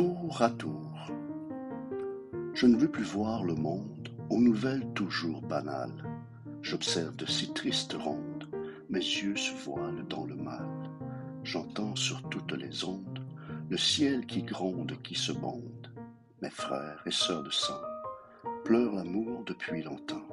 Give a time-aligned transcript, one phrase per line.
[0.00, 1.12] Tour à tour.
[2.54, 6.08] Je ne veux plus voir le monde aux nouvelles toujours banales.
[6.62, 8.48] J'observe de si tristes rondes,
[8.88, 10.70] mes yeux se voilent dans le mal.
[11.44, 13.22] J'entends sur toutes les ondes
[13.68, 15.92] le ciel qui gronde, qui se bonde.
[16.40, 17.82] Mes frères et sœurs de sang
[18.64, 20.26] pleurent l'amour depuis longtemps.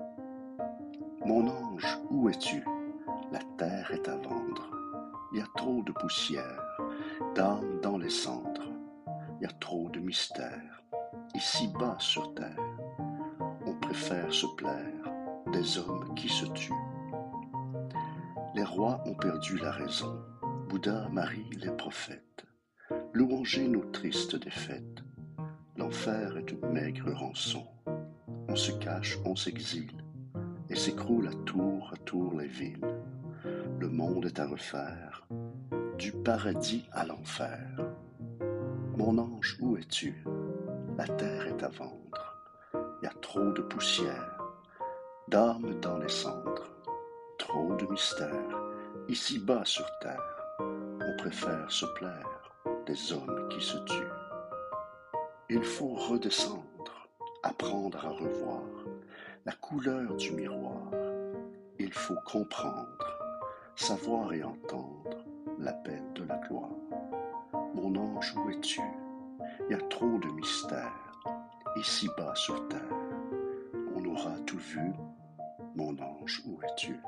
[1.26, 2.64] Mon ange, où es-tu?
[3.34, 4.72] La terre est à vendre.
[5.34, 6.80] Il y a trop de poussière,
[7.36, 8.67] d'âme dans les cendres.
[9.40, 10.82] Il y a trop de mystères,
[11.36, 12.58] ici bas sur terre.
[13.66, 15.14] On préfère se plaire
[15.52, 16.74] des hommes qui se tuent.
[18.56, 20.20] Les rois ont perdu la raison,
[20.70, 22.46] Bouddha, Marie, les prophètes.
[23.14, 25.04] Louangez nos tristes défaites.
[25.76, 27.68] L'enfer est une maigre rançon.
[28.48, 30.04] On se cache, on s'exile,
[30.70, 32.88] et s'écroule à tour à tour les villes.
[33.78, 35.28] Le monde est à refaire,
[36.00, 37.97] du paradis à l'enfer.
[38.98, 40.24] Mon ange, où es-tu?
[40.98, 42.36] La terre est à vendre.
[42.74, 44.40] Il y a trop de poussière,
[45.28, 46.68] d'âmes dans les cendres,
[47.38, 48.60] trop de mystères.
[49.08, 52.52] Ici bas sur terre, on préfère se plaire
[52.88, 54.18] des hommes qui se tuent.
[55.52, 57.08] Il faut redescendre,
[57.44, 58.64] apprendre à revoir
[59.46, 60.90] la couleur du miroir.
[61.78, 63.20] Il faut comprendre,
[63.76, 65.24] savoir et entendre
[65.60, 66.67] l'appel de la gloire.
[68.18, 68.82] Où es-tu
[69.70, 71.14] Il y a trop de mystères
[71.76, 72.82] ici bas sur terre.
[73.96, 74.92] On aura tout vu.
[75.76, 77.00] Mon ange, où es-tu?